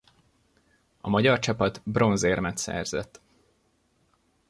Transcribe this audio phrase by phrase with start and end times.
[1.01, 3.21] A magyar csapat bronzérmet szerzett.